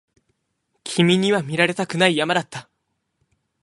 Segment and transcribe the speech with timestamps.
[0.83, 2.67] 君には見られたくない山だった